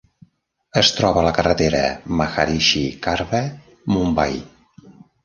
Es 0.81 0.87
troba 0.99 1.19
a 1.21 1.25
la 1.27 1.33
carretera 1.39 1.81
Maharishi 2.21 2.81
Karve, 3.05 3.43
Mumbai. 3.97 4.35